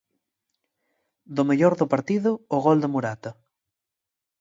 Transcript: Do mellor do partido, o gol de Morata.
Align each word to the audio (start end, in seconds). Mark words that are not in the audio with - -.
Do 1.35 1.43
mellor 1.49 1.73
do 1.79 1.85
partido, 1.93 2.31
o 2.55 2.57
gol 2.65 2.77
de 2.81 2.91
Morata. 2.93 3.31